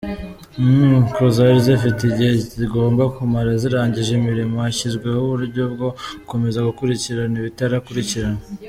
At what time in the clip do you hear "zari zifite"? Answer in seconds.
1.35-2.01